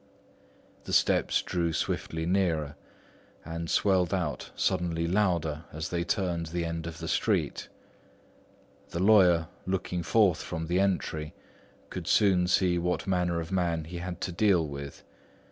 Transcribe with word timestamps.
The 0.85 0.93
steps 0.93 1.43
drew 1.43 1.73
swiftly 1.73 2.25
nearer, 2.25 2.75
and 3.45 3.69
swelled 3.69 4.15
out 4.15 4.49
suddenly 4.55 5.05
louder 5.07 5.65
as 5.71 5.89
they 5.89 6.03
turned 6.03 6.47
the 6.47 6.65
end 6.65 6.87
of 6.87 6.97
the 6.97 7.07
street. 7.07 7.69
The 8.89 8.99
lawyer, 8.99 9.47
looking 9.67 10.01
forth 10.01 10.41
from 10.41 10.65
the 10.65 10.79
entry, 10.79 11.35
could 11.91 12.07
soon 12.07 12.47
see 12.47 12.79
what 12.79 13.05
manner 13.05 13.39
of 13.39 13.51
man 13.51 13.83
he 13.83 13.99
had 13.99 14.19
to 14.21 14.31
deal 14.31 14.67
with. 14.67 15.03